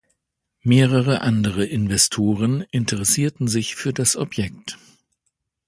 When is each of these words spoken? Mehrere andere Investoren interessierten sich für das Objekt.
Mehrere 0.63 1.21
andere 1.21 1.63
Investoren 1.63 2.61
interessierten 2.71 3.47
sich 3.47 3.75
für 3.75 3.93
das 3.93 4.15
Objekt. 4.15 4.79